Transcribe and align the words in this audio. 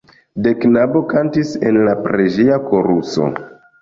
De 0.45 0.53
knabo 0.61 1.01
kantis 1.11 1.51
en 1.71 1.77
la 1.89 1.93
preĝeja 2.07 2.59
koruso. 2.73 3.29